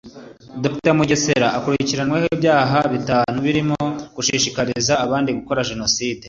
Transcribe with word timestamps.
Dr 0.63 0.91
Mugesera 0.97 1.47
akurikirwanyweho 1.57 2.27
ibyaha 2.35 2.79
bitanu 2.93 3.37
birimo 3.45 3.79
gushishikariza 4.15 4.93
abandi 5.05 5.29
gukora 5.37 5.67
jenoside 5.69 6.19